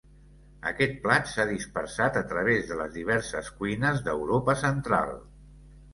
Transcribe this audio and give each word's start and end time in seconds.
Aquest 0.69 0.95
plat 1.03 1.27
s'ha 1.33 1.45
dispersat 1.49 2.17
a 2.21 2.25
través 2.31 2.65
de 2.71 2.79
les 2.79 2.97
diverses 2.97 3.51
cuines 3.61 4.01
d'Europa 4.09 4.57
Central. 4.67 5.13